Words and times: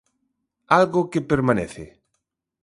Algo 0.79 1.01
que 1.11 1.27
permanece. 1.31 1.85